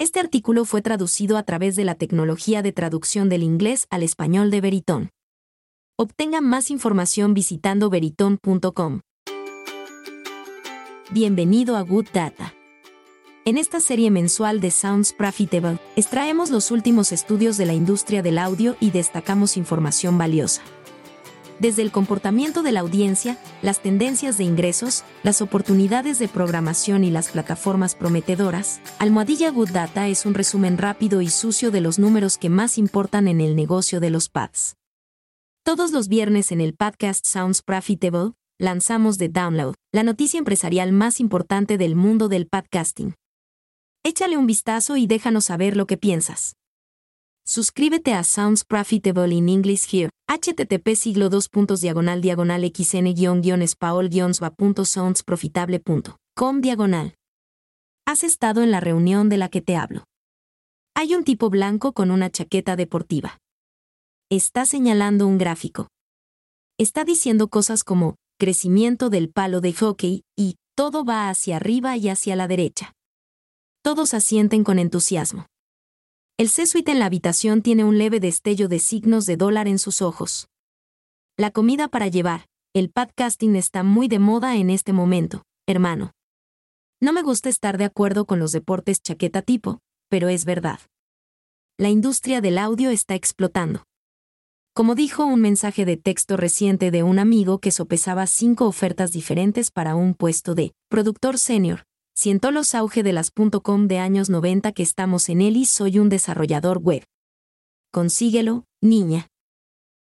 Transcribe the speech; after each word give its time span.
Este 0.00 0.18
artículo 0.18 0.64
fue 0.64 0.80
traducido 0.80 1.36
a 1.36 1.42
través 1.42 1.76
de 1.76 1.84
la 1.84 1.94
tecnología 1.94 2.62
de 2.62 2.72
traducción 2.72 3.28
del 3.28 3.42
inglés 3.42 3.86
al 3.90 4.02
español 4.02 4.50
de 4.50 4.62
Veritón. 4.62 5.10
Obtenga 5.98 6.40
más 6.40 6.70
información 6.70 7.34
visitando 7.34 7.90
veritón.com. 7.90 9.00
Bienvenido 11.10 11.76
a 11.76 11.82
Good 11.82 12.06
Data. 12.14 12.54
En 13.44 13.58
esta 13.58 13.78
serie 13.78 14.10
mensual 14.10 14.62
de 14.62 14.70
Sounds 14.70 15.12
Profitable, 15.12 15.78
extraemos 15.96 16.48
los 16.48 16.70
últimos 16.70 17.12
estudios 17.12 17.58
de 17.58 17.66
la 17.66 17.74
industria 17.74 18.22
del 18.22 18.38
audio 18.38 18.76
y 18.80 18.92
destacamos 18.92 19.58
información 19.58 20.16
valiosa 20.16 20.62
desde 21.60 21.82
el 21.82 21.92
comportamiento 21.92 22.62
de 22.62 22.72
la 22.72 22.80
audiencia, 22.80 23.38
las 23.62 23.80
tendencias 23.80 24.38
de 24.38 24.44
ingresos, 24.44 25.04
las 25.22 25.42
oportunidades 25.42 26.18
de 26.18 26.26
programación 26.26 27.04
y 27.04 27.10
las 27.10 27.28
plataformas 27.28 27.94
prometedoras, 27.94 28.80
Almohadilla 28.98 29.50
Good 29.50 29.70
Data 29.70 30.08
es 30.08 30.26
un 30.26 30.34
resumen 30.34 30.78
rápido 30.78 31.20
y 31.20 31.28
sucio 31.28 31.70
de 31.70 31.82
los 31.82 31.98
números 31.98 32.38
que 32.38 32.48
más 32.48 32.78
importan 32.78 33.28
en 33.28 33.40
el 33.40 33.54
negocio 33.54 34.00
de 34.00 34.10
los 34.10 34.28
pads. 34.28 34.76
Todos 35.62 35.92
los 35.92 36.08
viernes 36.08 36.50
en 36.50 36.62
el 36.62 36.74
podcast 36.74 37.26
Sounds 37.26 37.62
Profitable, 37.62 38.32
lanzamos 38.58 39.18
The 39.18 39.28
Download, 39.28 39.74
la 39.92 40.02
noticia 40.02 40.38
empresarial 40.38 40.92
más 40.92 41.20
importante 41.20 41.76
del 41.76 41.94
mundo 41.94 42.28
del 42.28 42.46
podcasting. 42.46 43.14
Échale 44.02 44.38
un 44.38 44.46
vistazo 44.46 44.96
y 44.96 45.06
déjanos 45.06 45.44
saber 45.44 45.76
lo 45.76 45.86
que 45.86 45.98
piensas. 45.98 46.54
Suscríbete 47.52 48.14
a 48.14 48.22
Sounds 48.22 48.62
Profitable 48.64 49.34
in 49.34 49.48
English 49.48 49.92
Here, 49.92 50.08
http 50.28 50.94
siglo 50.94 51.28
2 51.30 51.48
diagonal 51.80 52.20
diagonal 52.20 52.62
xn 52.62 53.12
guion 53.12 53.66
spaol 53.66 54.08
soundsprofitable.com 54.84 56.60
diagonal. 56.60 57.14
Has 58.06 58.22
estado 58.22 58.62
en 58.62 58.70
la 58.70 58.78
reunión 58.78 59.28
de 59.28 59.36
la 59.36 59.48
que 59.48 59.60
te 59.62 59.74
hablo. 59.74 60.04
Hay 60.94 61.16
un 61.16 61.24
tipo 61.24 61.50
blanco 61.50 61.92
con 61.92 62.12
una 62.12 62.30
chaqueta 62.30 62.76
deportiva. 62.76 63.38
Está 64.30 64.64
señalando 64.64 65.26
un 65.26 65.36
gráfico. 65.36 65.88
Está 66.78 67.02
diciendo 67.02 67.48
cosas 67.48 67.82
como 67.82 68.14
crecimiento 68.38 69.10
del 69.10 69.28
palo 69.28 69.60
de 69.60 69.72
hockey 69.72 70.22
y 70.36 70.54
todo 70.76 71.04
va 71.04 71.28
hacia 71.28 71.56
arriba 71.56 71.96
y 71.96 72.10
hacia 72.10 72.36
la 72.36 72.46
derecha. 72.46 72.92
Todos 73.82 74.14
asienten 74.14 74.62
con 74.62 74.78
entusiasmo. 74.78 75.46
El 76.40 76.48
C-Suite 76.48 76.90
en 76.90 76.98
la 76.98 77.04
habitación 77.04 77.60
tiene 77.60 77.84
un 77.84 77.98
leve 77.98 78.18
destello 78.18 78.66
de 78.66 78.78
signos 78.78 79.26
de 79.26 79.36
dólar 79.36 79.68
en 79.68 79.78
sus 79.78 80.00
ojos. 80.00 80.48
La 81.36 81.50
comida 81.50 81.88
para 81.88 82.08
llevar, 82.08 82.46
el 82.72 82.88
podcasting 82.88 83.56
está 83.56 83.82
muy 83.82 84.08
de 84.08 84.20
moda 84.20 84.56
en 84.56 84.70
este 84.70 84.94
momento, 84.94 85.42
hermano. 85.68 86.12
No 86.98 87.12
me 87.12 87.20
gusta 87.20 87.50
estar 87.50 87.76
de 87.76 87.84
acuerdo 87.84 88.24
con 88.24 88.38
los 88.38 88.52
deportes 88.52 89.02
chaqueta 89.02 89.42
tipo, 89.42 89.80
pero 90.08 90.30
es 90.30 90.46
verdad. 90.46 90.80
La 91.76 91.90
industria 91.90 92.40
del 92.40 92.56
audio 92.56 92.88
está 92.88 93.14
explotando. 93.14 93.84
Como 94.72 94.94
dijo 94.94 95.26
un 95.26 95.42
mensaje 95.42 95.84
de 95.84 95.98
texto 95.98 96.38
reciente 96.38 96.90
de 96.90 97.02
un 97.02 97.18
amigo 97.18 97.58
que 97.58 97.70
sopesaba 97.70 98.26
cinco 98.26 98.66
ofertas 98.66 99.12
diferentes 99.12 99.70
para 99.70 99.94
un 99.94 100.14
puesto 100.14 100.54
de 100.54 100.72
productor 100.88 101.38
senior, 101.38 101.84
Siento 102.22 102.50
los 102.50 102.74
auge 102.74 103.02
de 103.02 103.14
las 103.14 103.30
.com 103.30 103.88
de 103.88 103.98
años 103.98 104.28
90 104.28 104.72
que 104.72 104.82
estamos 104.82 105.30
en 105.30 105.40
él 105.40 105.56
y 105.56 105.64
soy 105.64 105.98
un 105.98 106.10
desarrollador 106.10 106.76
web. 106.76 107.02
Consíguelo, 107.94 108.66
niña. 108.82 109.28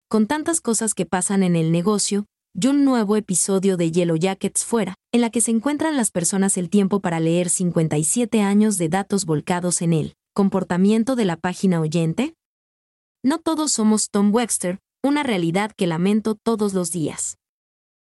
Con 0.09 0.27
tantas 0.27 0.59
cosas 0.59 0.93
que 0.93 1.05
pasan 1.05 1.41
en 1.41 1.55
el 1.55 1.71
negocio, 1.71 2.25
y 2.53 2.67
un 2.67 2.83
nuevo 2.83 3.15
episodio 3.15 3.77
de 3.77 3.93
Yellow 3.93 4.17
Jackets 4.17 4.65
fuera, 4.65 4.95
en 5.13 5.21
la 5.21 5.29
que 5.29 5.39
se 5.39 5.51
encuentran 5.51 5.95
las 5.95 6.11
personas 6.11 6.57
el 6.57 6.69
tiempo 6.69 6.99
para 6.99 7.21
leer 7.21 7.47
57 7.47 8.41
años 8.41 8.77
de 8.77 8.89
datos 8.89 9.23
volcados 9.23 9.81
en 9.81 9.93
él. 9.93 10.13
¿Comportamiento 10.33 11.15
de 11.15 11.23
la 11.23 11.37
página 11.37 11.79
oyente? 11.79 12.33
No 13.23 13.39
todos 13.39 13.71
somos 13.71 14.09
Tom 14.11 14.35
Webster, 14.35 14.79
una 15.01 15.23
realidad 15.23 15.71
que 15.71 15.87
lamento 15.87 16.35
todos 16.35 16.73
los 16.73 16.91
días. 16.91 17.37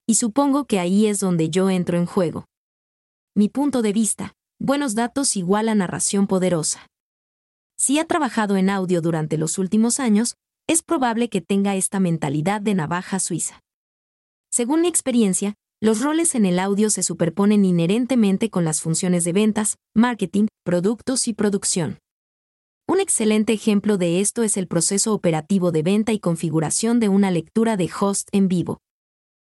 Y 0.06 0.14
supongo 0.14 0.64
que 0.64 0.78
ahí 0.78 1.08
es 1.08 1.20
donde 1.20 1.50
yo 1.50 1.68
entro 1.68 1.98
en 1.98 2.06
juego. 2.06 2.46
Mi 3.34 3.48
punto 3.48 3.80
de 3.80 3.94
vista, 3.94 4.34
buenos 4.60 4.94
datos 4.94 5.36
igual 5.36 5.70
a 5.70 5.74
narración 5.74 6.26
poderosa. 6.26 6.86
Si 7.78 7.98
ha 7.98 8.04
trabajado 8.04 8.58
en 8.58 8.68
audio 8.68 9.00
durante 9.00 9.38
los 9.38 9.56
últimos 9.56 10.00
años, 10.00 10.34
es 10.68 10.82
probable 10.82 11.30
que 11.30 11.40
tenga 11.40 11.74
esta 11.74 11.98
mentalidad 11.98 12.60
de 12.60 12.74
navaja 12.74 13.18
suiza. 13.18 13.60
Según 14.50 14.82
mi 14.82 14.88
experiencia, 14.88 15.54
los 15.80 16.02
roles 16.02 16.34
en 16.34 16.44
el 16.44 16.58
audio 16.58 16.90
se 16.90 17.02
superponen 17.02 17.64
inherentemente 17.64 18.50
con 18.50 18.66
las 18.66 18.82
funciones 18.82 19.24
de 19.24 19.32
ventas, 19.32 19.78
marketing, 19.94 20.48
productos 20.62 21.26
y 21.26 21.32
producción. 21.32 22.00
Un 22.86 23.00
excelente 23.00 23.54
ejemplo 23.54 23.96
de 23.96 24.20
esto 24.20 24.42
es 24.42 24.58
el 24.58 24.68
proceso 24.68 25.14
operativo 25.14 25.72
de 25.72 25.82
venta 25.82 26.12
y 26.12 26.18
configuración 26.18 27.00
de 27.00 27.08
una 27.08 27.30
lectura 27.30 27.78
de 27.78 27.90
host 27.98 28.28
en 28.32 28.48
vivo. 28.48 28.82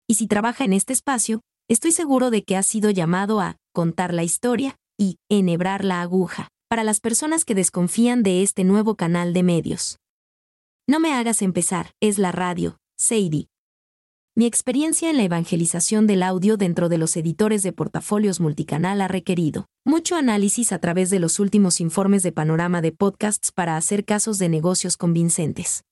Y 0.08 0.14
si 0.14 0.28
trabaja 0.28 0.64
en 0.64 0.74
este 0.74 0.92
espacio, 0.92 1.40
estoy 1.68 1.90
seguro 1.90 2.30
de 2.30 2.44
que 2.44 2.56
ha 2.56 2.62
sido 2.62 2.90
llamado 2.90 3.40
a 3.40 3.56
contar 3.74 4.14
la 4.14 4.22
historia 4.22 4.78
y 4.96 5.18
enhebrar 5.28 5.84
la 5.84 6.00
aguja 6.00 6.48
para 6.70 6.84
las 6.84 7.00
personas 7.00 7.44
que 7.44 7.54
desconfían 7.54 8.22
de 8.22 8.42
este 8.42 8.64
nuevo 8.64 8.94
canal 8.94 9.34
de 9.34 9.42
medios. 9.42 9.98
No 10.88 11.00
me 11.00 11.12
hagas 11.12 11.42
empezar, 11.42 11.90
es 12.00 12.18
la 12.18 12.32
radio, 12.32 12.78
Sadie. 12.96 13.48
Mi 14.36 14.46
experiencia 14.46 15.10
en 15.10 15.16
la 15.16 15.24
evangelización 15.24 16.06
del 16.06 16.22
audio 16.22 16.56
dentro 16.56 16.88
de 16.88 16.98
los 16.98 17.16
editores 17.16 17.62
de 17.62 17.72
portafolios 17.72 18.40
multicanal 18.40 19.00
ha 19.00 19.08
requerido 19.08 19.66
mucho 19.84 20.16
análisis 20.16 20.72
a 20.72 20.78
través 20.78 21.10
de 21.10 21.20
los 21.20 21.38
últimos 21.38 21.80
informes 21.80 22.22
de 22.22 22.32
panorama 22.32 22.80
de 22.80 22.92
podcasts 22.92 23.52
para 23.52 23.76
hacer 23.76 24.04
casos 24.04 24.38
de 24.38 24.48
negocios 24.48 24.96
convincentes 24.96 25.84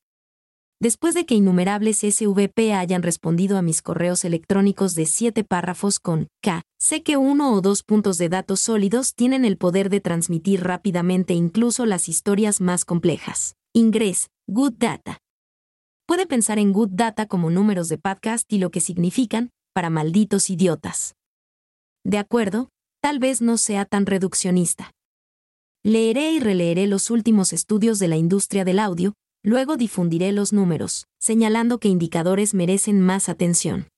después 0.83 1.15
de 1.15 1.27
que 1.27 1.37
innumerables 1.37 1.99
SVP 1.99 2.75
hayan 2.75 3.05
respondido 3.05 3.57
a 3.57 3.63
mis 3.63 3.83
correos 3.83 4.25
electrónicos 4.25 4.97
de 4.97 5.07
siete 5.07 5.45
párrafos 5.45 6.01
con 6.01 6.27
K, 6.43 6.63
sé 6.77 7.05
que 7.05 7.17
uno 7.17 7.55
o 7.55 7.61
dos 7.61 7.85
puntos 7.85 8.19
de 8.19 8.29
datos 8.29 8.59
sólidos 8.59 9.15
tienen 9.15 9.45
el 9.45 9.57
poder 9.57 9.91
de 9.91 10.01
transmitir 10.01 10.65
rápidamente 10.65 11.35
incluso 11.35 11.87
las 11.87 12.09
historias 12.09 12.61
más 12.61 12.85
complejas. 12.85 13.55
Ingres, 13.73 14.27
Good 14.49 14.73
Data. 14.77 15.19
Puede 16.05 16.27
pensar 16.27 16.59
en 16.59 16.73
Good 16.73 16.91
Data 16.95 17.27
como 17.27 17.49
números 17.49 17.89
de 17.89 17.99
podcast 17.99 18.53
y 18.53 18.59
lo 18.59 18.73
que 18.73 18.81
significan, 18.81 19.51
para 19.73 19.89
malditos 19.89 20.51
idiotas. 20.51 21.15
De 22.05 22.19
acuerdo, 22.19 22.71
tal 23.01 23.21
vez 23.21 23.41
no 23.41 23.57
sea 23.57 23.85
tan 23.85 24.05
reduccionista. 24.05 24.91
Leeré 25.85 26.33
y 26.33 26.41
releeré 26.41 26.89
los 26.89 27.09
últimos 27.09 27.53
estudios 27.53 28.01
de 28.01 28.09
la 28.09 28.17
industria 28.17 28.65
del 28.65 28.81
audio, 28.81 29.15
Luego 29.45 29.77
difundiré 29.77 30.31
los 30.31 30.53
números, 30.53 31.09
señalando 31.19 31.81
que 31.81 31.89
indicadores 31.89 32.55
merecen 32.55 33.01
más 33.01 33.29
atención. 33.29 33.89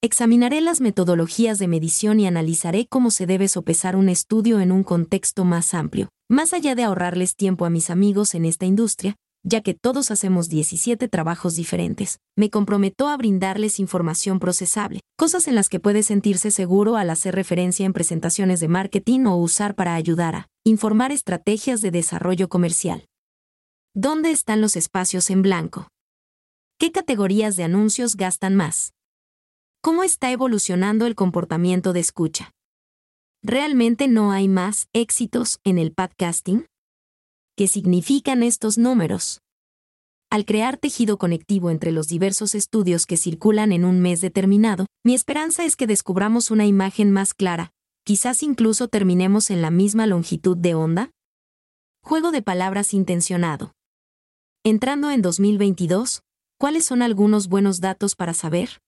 Examinaré 0.00 0.62
las 0.62 0.80
metodologías 0.80 1.58
de 1.58 1.68
medición 1.68 2.18
y 2.18 2.26
analizaré 2.26 2.86
cómo 2.86 3.10
se 3.10 3.26
debe 3.26 3.48
sopesar 3.48 3.94
un 3.94 4.08
estudio 4.08 4.60
en 4.60 4.72
un 4.72 4.82
contexto 4.82 5.44
más 5.44 5.74
amplio, 5.74 6.08
más 6.30 6.54
allá 6.54 6.74
de 6.74 6.84
ahorrarles 6.84 7.36
tiempo 7.36 7.66
a 7.66 7.70
mis 7.70 7.90
amigos 7.90 8.34
en 8.34 8.46
esta 8.46 8.64
industria, 8.64 9.16
ya 9.42 9.60
que 9.60 9.74
todos 9.74 10.10
hacemos 10.10 10.48
17 10.48 11.08
trabajos 11.08 11.56
diferentes, 11.56 12.20
me 12.34 12.48
comprometo 12.48 13.08
a 13.08 13.18
brindarles 13.18 13.78
información 13.78 14.40
procesable, 14.40 15.00
cosas 15.18 15.46
en 15.46 15.56
las 15.56 15.68
que 15.68 15.80
puede 15.80 16.02
sentirse 16.02 16.50
seguro 16.50 16.96
al 16.96 17.10
hacer 17.10 17.34
referencia 17.34 17.84
en 17.84 17.92
presentaciones 17.92 18.60
de 18.60 18.68
marketing 18.68 19.26
o 19.26 19.36
usar 19.36 19.74
para 19.74 19.94
ayudar 19.94 20.34
a 20.34 20.48
informar 20.64 21.12
estrategias 21.12 21.82
de 21.82 21.90
desarrollo 21.90 22.48
comercial. 22.48 23.04
¿Dónde 23.96 24.32
están 24.32 24.60
los 24.60 24.74
espacios 24.74 25.30
en 25.30 25.42
blanco? 25.42 25.86
¿Qué 26.80 26.90
categorías 26.90 27.54
de 27.54 27.62
anuncios 27.62 28.16
gastan 28.16 28.56
más? 28.56 28.92
¿Cómo 29.80 30.02
está 30.02 30.32
evolucionando 30.32 31.06
el 31.06 31.14
comportamiento 31.14 31.92
de 31.92 32.00
escucha? 32.00 32.50
¿Realmente 33.40 34.08
no 34.08 34.32
hay 34.32 34.48
más 34.48 34.88
éxitos 34.92 35.60
en 35.62 35.78
el 35.78 35.92
podcasting? 35.92 36.66
¿Qué 37.56 37.68
significan 37.68 38.42
estos 38.42 38.78
números? 38.78 39.38
Al 40.28 40.44
crear 40.44 40.76
tejido 40.76 41.16
conectivo 41.16 41.70
entre 41.70 41.92
los 41.92 42.08
diversos 42.08 42.56
estudios 42.56 43.06
que 43.06 43.16
circulan 43.16 43.70
en 43.70 43.84
un 43.84 44.00
mes 44.00 44.20
determinado, 44.20 44.86
mi 45.04 45.14
esperanza 45.14 45.64
es 45.64 45.76
que 45.76 45.86
descubramos 45.86 46.50
una 46.50 46.66
imagen 46.66 47.12
más 47.12 47.32
clara, 47.32 47.70
quizás 48.04 48.42
incluso 48.42 48.88
terminemos 48.88 49.50
en 49.50 49.62
la 49.62 49.70
misma 49.70 50.08
longitud 50.08 50.56
de 50.56 50.74
onda. 50.74 51.10
Juego 52.02 52.32
de 52.32 52.42
palabras 52.42 52.92
intencionado. 52.92 53.72
Entrando 54.66 55.10
en 55.10 55.20
2022, 55.20 56.22
¿cuáles 56.58 56.86
son 56.86 57.02
algunos 57.02 57.48
buenos 57.48 57.82
datos 57.82 58.16
para 58.16 58.32
saber? 58.32 58.80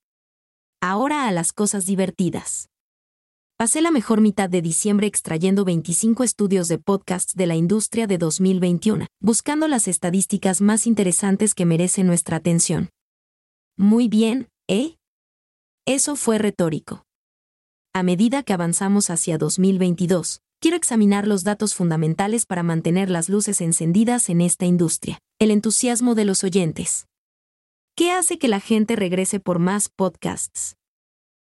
Ahora 0.81 1.29
a 1.29 1.33
las 1.33 1.53
cosas 1.53 1.85
divertidas. 1.85 2.71
Pasé 3.59 3.83
la 3.83 3.91
mejor 3.91 4.23
mitad 4.23 4.49
de 4.49 4.63
diciembre 4.63 5.07
extrayendo 5.07 5.67
25 5.67 6.25
estudios 6.25 6.69
de 6.69 6.79
podcasts 6.79 7.35
de 7.35 7.45
la 7.45 7.57
industria 7.57 8.07
de 8.07 8.17
2021, 8.17 9.07
buscando 9.21 9.69
las 9.69 9.87
estadísticas 9.87 10.63
más 10.63 10.87
interesantes 10.87 11.55
que 11.55 11.67
merecen 11.67 12.07
nuestra 12.07 12.39
atención. 12.39 12.89
Muy 13.77 14.09
bien, 14.09 14.49
¿eh? 14.69 14.97
Eso 15.85 16.17
fue 16.17 16.39
retórico. 16.39 17.05
A 17.93 18.03
medida 18.03 18.43
que 18.45 18.55
avanzamos 18.55 19.11
hacia 19.11 19.37
2022, 19.37 20.41
quiero 20.61 20.77
examinar 20.77 21.27
los 21.27 21.45
datos 21.45 21.75
fundamentales 21.75 22.47
para 22.47 22.63
mantener 22.63 23.11
las 23.11 23.29
luces 23.29 23.61
encendidas 23.61 24.29
en 24.29 24.41
esta 24.41 24.65
industria. 24.67 25.19
El 25.39 25.51
entusiasmo 25.51 26.15
de 26.15 26.25
los 26.25 26.45
oyentes. 26.45 27.07
¿Qué 27.95 28.11
hace 28.11 28.39
que 28.39 28.49
la 28.49 28.61
gente 28.61 28.97
regrese 28.97 29.41
por 29.41 29.59
más 29.59 29.89
podcasts? 29.89 30.77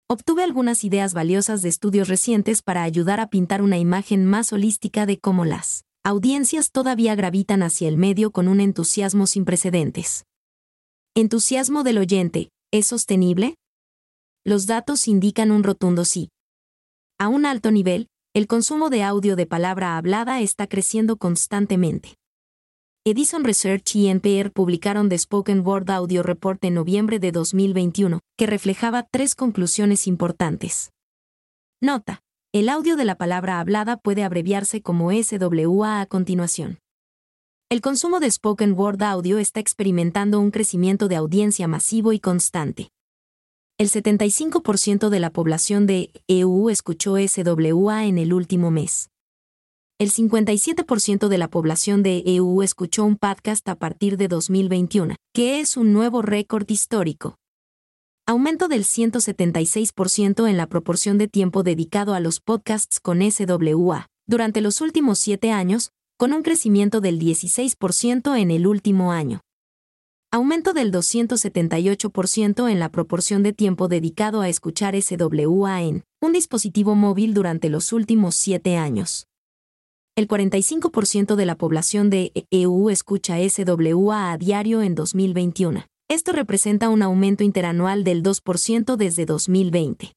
Obtuve 0.07 0.43
algunas 0.43 0.83
ideas 0.83 1.13
valiosas 1.13 1.61
de 1.61 1.69
estudios 1.69 2.07
recientes 2.07 2.61
para 2.61 2.83
ayudar 2.83 3.19
a 3.19 3.29
pintar 3.29 3.61
una 3.61 3.77
imagen 3.77 4.25
más 4.25 4.51
holística 4.51 5.05
de 5.05 5.19
cómo 5.19 5.45
las 5.45 5.85
audiencias 6.03 6.71
todavía 6.71 7.15
gravitan 7.15 7.63
hacia 7.63 7.87
el 7.87 7.95
medio 7.95 8.31
con 8.31 8.47
un 8.47 8.59
entusiasmo 8.59 9.27
sin 9.27 9.45
precedentes. 9.45 10.25
Entusiasmo 11.15 11.83
del 11.83 11.99
oyente, 11.99 12.49
¿es 12.71 12.87
sostenible? 12.87 13.55
Los 14.43 14.65
datos 14.65 15.07
indican 15.07 15.51
un 15.51 15.63
rotundo 15.63 16.05
sí. 16.05 16.29
A 17.19 17.27
un 17.27 17.45
alto 17.45 17.69
nivel, 17.71 18.07
el 18.33 18.47
consumo 18.47 18.89
de 18.89 19.03
audio 19.03 19.35
de 19.35 19.45
palabra 19.45 19.97
hablada 19.97 20.39
está 20.39 20.65
creciendo 20.65 21.17
constantemente. 21.17 22.15
Edison 23.03 23.43
Research 23.43 23.93
y 23.97 24.07
NPR 24.07 24.51
publicaron 24.51 25.09
The 25.09 25.17
Spoken 25.17 25.67
Word 25.67 25.89
Audio 25.89 26.23
Report 26.23 26.63
en 26.63 26.75
noviembre 26.75 27.19
de 27.19 27.33
2021, 27.33 28.21
que 28.37 28.47
reflejaba 28.47 29.03
tres 29.03 29.35
conclusiones 29.35 30.07
importantes. 30.07 30.91
Nota. 31.81 32.21
El 32.53 32.69
audio 32.69 32.95
de 32.95 33.03
la 33.05 33.15
palabra 33.15 33.59
hablada 33.59 33.97
puede 33.97 34.23
abreviarse 34.23 34.81
como 34.81 35.11
SWA 35.11 35.99
a 35.99 36.05
continuación. 36.05 36.79
El 37.69 37.81
consumo 37.81 38.21
de 38.21 38.31
Spoken 38.31 38.73
Word 38.77 39.03
Audio 39.03 39.39
está 39.39 39.59
experimentando 39.59 40.39
un 40.39 40.51
crecimiento 40.51 41.09
de 41.09 41.17
audiencia 41.17 41.67
masivo 41.67 42.13
y 42.13 42.19
constante. 42.19 42.91
El 43.81 43.89
75% 43.89 45.09
de 45.09 45.19
la 45.19 45.31
población 45.31 45.87
de 45.87 46.11
EU 46.27 46.69
escuchó 46.69 47.15
SWA 47.17 48.05
en 48.05 48.19
el 48.19 48.31
último 48.31 48.69
mes. 48.69 49.09
El 49.97 50.11
57% 50.11 51.27
de 51.27 51.37
la 51.39 51.49
población 51.49 52.03
de 52.03 52.21
EU 52.27 52.61
escuchó 52.61 53.03
un 53.03 53.17
podcast 53.17 53.67
a 53.67 53.73
partir 53.73 54.17
de 54.17 54.27
2021, 54.27 55.15
que 55.33 55.61
es 55.61 55.77
un 55.77 55.93
nuevo 55.93 56.21
récord 56.21 56.69
histórico. 56.69 57.37
Aumento 58.27 58.67
del 58.67 58.83
176% 58.83 60.47
en 60.47 60.57
la 60.57 60.67
proporción 60.67 61.17
de 61.17 61.27
tiempo 61.27 61.63
dedicado 61.63 62.13
a 62.13 62.19
los 62.19 62.39
podcasts 62.39 62.99
con 62.99 63.23
SWA 63.31 64.05
durante 64.27 64.61
los 64.61 64.79
últimos 64.81 65.17
siete 65.17 65.51
años, 65.51 65.89
con 66.19 66.33
un 66.33 66.43
crecimiento 66.43 67.01
del 67.01 67.19
16% 67.19 68.39
en 68.39 68.51
el 68.51 68.67
último 68.67 69.11
año 69.11 69.41
aumento 70.33 70.71
del 70.71 70.93
278% 70.93 72.71
en 72.71 72.79
la 72.79 72.89
proporción 72.89 73.43
de 73.43 73.51
tiempo 73.51 73.89
dedicado 73.89 74.39
a 74.39 74.47
escuchar 74.47 74.95
SWA 74.99 75.81
en 75.81 76.05
un 76.21 76.31
dispositivo 76.31 76.95
móvil 76.95 77.33
durante 77.33 77.69
los 77.69 77.91
últimos 77.91 78.35
siete 78.35 78.77
años. 78.77 79.27
El 80.15 80.29
45% 80.29 81.35
de 81.35 81.45
la 81.45 81.57
población 81.57 82.09
de 82.09 82.31
EU 82.49 82.89
escucha 82.89 83.37
SWA 83.49 84.31
a 84.31 84.37
diario 84.37 84.81
en 84.81 84.95
2021. 84.95 85.85
Esto 86.09 86.31
representa 86.31 86.87
un 86.87 87.01
aumento 87.01 87.43
interanual 87.43 88.05
del 88.05 88.23
2% 88.23 88.95
desde 88.95 89.25
2020. 89.25 90.13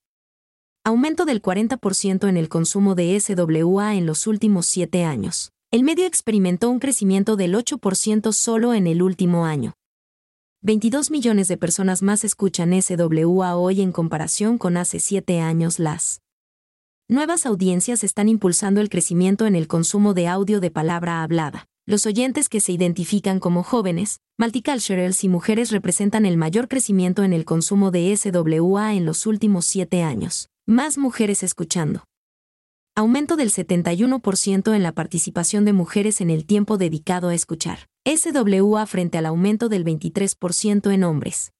Aumento 0.84 1.24
del 1.24 1.42
40% 1.42 2.28
en 2.28 2.36
el 2.36 2.48
consumo 2.48 2.94
de 2.94 3.18
SWA 3.18 3.96
en 3.96 4.06
los 4.06 4.28
últimos 4.28 4.66
siete 4.66 5.04
años. 5.04 5.50
El 5.72 5.82
medio 5.82 6.06
experimentó 6.06 6.70
un 6.70 6.78
crecimiento 6.78 7.34
del 7.34 7.54
8% 7.54 8.32
solo 8.32 8.74
en 8.74 8.86
el 8.86 9.02
último 9.02 9.44
año. 9.44 9.74
22 10.66 11.10
millones 11.10 11.48
de 11.48 11.58
personas 11.58 12.00
más 12.00 12.24
escuchan 12.24 12.72
SWA 12.80 13.54
hoy 13.54 13.82
en 13.82 13.92
comparación 13.92 14.56
con 14.56 14.78
hace 14.78 14.98
7 14.98 15.40
años 15.40 15.78
las. 15.78 16.22
Nuevas 17.06 17.44
audiencias 17.44 18.02
están 18.02 18.30
impulsando 18.30 18.80
el 18.80 18.88
crecimiento 18.88 19.44
en 19.44 19.56
el 19.56 19.68
consumo 19.68 20.14
de 20.14 20.26
audio 20.26 20.60
de 20.60 20.70
palabra 20.70 21.22
hablada. 21.22 21.66
Los 21.84 22.06
oyentes 22.06 22.48
que 22.48 22.60
se 22.60 22.72
identifican 22.72 23.40
como 23.40 23.62
jóvenes, 23.62 24.20
multiculturals 24.38 25.22
y 25.22 25.28
mujeres 25.28 25.70
representan 25.70 26.24
el 26.24 26.38
mayor 26.38 26.66
crecimiento 26.68 27.24
en 27.24 27.34
el 27.34 27.44
consumo 27.44 27.90
de 27.90 28.16
SWA 28.16 28.94
en 28.94 29.04
los 29.04 29.26
últimos 29.26 29.66
7 29.66 30.02
años. 30.02 30.48
Más 30.64 30.96
mujeres 30.96 31.42
escuchando. 31.42 32.04
Aumento 32.94 33.36
del 33.36 33.50
71% 33.50 34.74
en 34.74 34.82
la 34.82 34.92
participación 34.92 35.66
de 35.66 35.74
mujeres 35.74 36.22
en 36.22 36.30
el 36.30 36.46
tiempo 36.46 36.78
dedicado 36.78 37.28
a 37.28 37.34
escuchar. 37.34 37.80
SWA 38.06 38.84
frente 38.84 39.16
al 39.16 39.24
aumento 39.24 39.70
del 39.70 39.82
23% 39.82 40.92
en 40.92 41.04
hombres. 41.04 41.52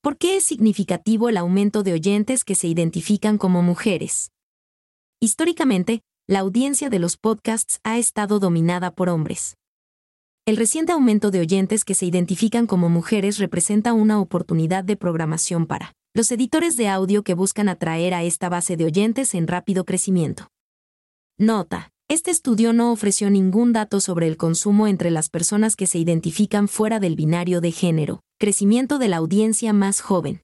¿Por 0.00 0.16
qué 0.16 0.36
es 0.36 0.44
significativo 0.44 1.28
el 1.28 1.36
aumento 1.36 1.82
de 1.82 1.92
oyentes 1.92 2.44
que 2.44 2.54
se 2.54 2.68
identifican 2.68 3.36
como 3.36 3.62
mujeres? 3.62 4.30
Históricamente, 5.20 6.02
la 6.28 6.38
audiencia 6.40 6.88
de 6.88 7.00
los 7.00 7.16
podcasts 7.16 7.80
ha 7.82 7.98
estado 7.98 8.38
dominada 8.38 8.94
por 8.94 9.08
hombres. 9.08 9.56
El 10.46 10.56
reciente 10.56 10.92
aumento 10.92 11.32
de 11.32 11.40
oyentes 11.40 11.84
que 11.84 11.94
se 11.94 12.06
identifican 12.06 12.68
como 12.68 12.88
mujeres 12.88 13.38
representa 13.38 13.92
una 13.92 14.20
oportunidad 14.20 14.84
de 14.84 14.96
programación 14.96 15.66
para 15.66 15.94
los 16.14 16.30
editores 16.30 16.76
de 16.76 16.88
audio 16.88 17.24
que 17.24 17.34
buscan 17.34 17.68
atraer 17.68 18.14
a 18.14 18.22
esta 18.22 18.48
base 18.48 18.76
de 18.76 18.84
oyentes 18.84 19.34
en 19.34 19.48
rápido 19.48 19.84
crecimiento. 19.84 20.46
Nota. 21.38 21.90
Este 22.08 22.30
estudio 22.30 22.72
no 22.72 22.92
ofreció 22.92 23.30
ningún 23.30 23.72
dato 23.72 23.98
sobre 23.98 24.28
el 24.28 24.36
consumo 24.36 24.86
entre 24.86 25.10
las 25.10 25.28
personas 25.28 25.74
que 25.74 25.88
se 25.88 25.98
identifican 25.98 26.68
fuera 26.68 27.00
del 27.00 27.16
binario 27.16 27.60
de 27.60 27.72
género, 27.72 28.20
crecimiento 28.38 29.00
de 29.00 29.08
la 29.08 29.16
audiencia 29.16 29.72
más 29.72 30.00
joven. 30.00 30.40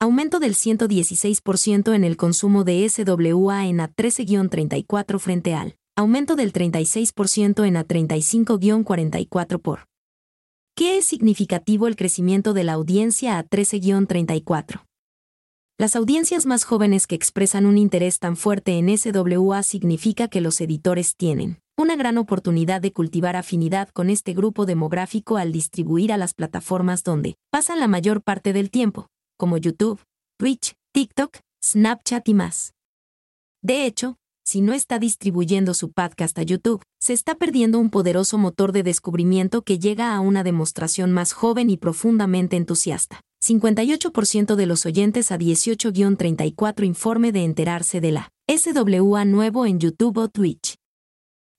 Aumento 0.00 0.40
del 0.40 0.54
116% 0.54 1.94
en 1.94 2.04
el 2.04 2.16
consumo 2.16 2.64
de 2.64 2.88
SWA 2.88 3.66
en 3.66 3.80
A13-34 3.80 5.18
frente 5.18 5.52
al 5.52 5.76
aumento 5.94 6.36
del 6.36 6.54
36% 6.54 7.66
en 7.66 7.74
A35-44 7.74 9.60
por. 9.60 9.88
¿Qué 10.74 10.96
es 10.96 11.04
significativo 11.04 11.86
el 11.86 11.96
crecimiento 11.96 12.54
de 12.54 12.64
la 12.64 12.72
audiencia 12.72 13.36
a 13.36 13.44
13-34? 13.44 14.86
Las 15.78 15.96
audiencias 15.96 16.46
más 16.46 16.64
jóvenes 16.64 17.06
que 17.06 17.14
expresan 17.14 17.66
un 17.66 17.78
interés 17.78 18.18
tan 18.18 18.36
fuerte 18.36 18.78
en 18.78 18.96
SWA 18.96 19.62
significa 19.62 20.28
que 20.28 20.40
los 20.40 20.60
editores 20.60 21.16
tienen 21.16 21.58
una 21.78 21.96
gran 21.96 22.18
oportunidad 22.18 22.82
de 22.82 22.92
cultivar 22.92 23.34
afinidad 23.34 23.88
con 23.88 24.10
este 24.10 24.34
grupo 24.34 24.66
demográfico 24.66 25.38
al 25.38 25.52
distribuir 25.52 26.12
a 26.12 26.18
las 26.18 26.34
plataformas 26.34 27.02
donde 27.02 27.36
pasan 27.50 27.80
la 27.80 27.88
mayor 27.88 28.22
parte 28.22 28.52
del 28.52 28.70
tiempo, 28.70 29.08
como 29.38 29.56
YouTube, 29.56 30.00
Twitch, 30.38 30.74
TikTok, 30.92 31.38
Snapchat 31.64 32.28
y 32.28 32.34
más. 32.34 32.74
De 33.62 33.86
hecho, 33.86 34.16
si 34.44 34.60
no 34.60 34.74
está 34.74 34.98
distribuyendo 34.98 35.72
su 35.72 35.90
podcast 35.90 36.38
a 36.38 36.42
YouTube, 36.42 36.82
se 37.00 37.14
está 37.14 37.36
perdiendo 37.36 37.78
un 37.78 37.90
poderoso 37.90 38.36
motor 38.36 38.72
de 38.72 38.82
descubrimiento 38.82 39.62
que 39.62 39.78
llega 39.78 40.14
a 40.14 40.20
una 40.20 40.44
demostración 40.44 41.10
más 41.10 41.32
joven 41.32 41.70
y 41.70 41.78
profundamente 41.78 42.56
entusiasta. 42.56 43.22
58% 43.42 44.54
de 44.54 44.66
los 44.66 44.86
oyentes 44.86 45.32
a 45.32 45.38
18-34 45.38 46.86
informe 46.86 47.32
de 47.32 47.42
enterarse 47.42 48.00
de 48.00 48.12
la 48.12 48.32
SWA 48.48 49.24
nuevo 49.24 49.66
en 49.66 49.80
YouTube 49.80 50.18
o 50.18 50.28
Twitch. 50.28 50.76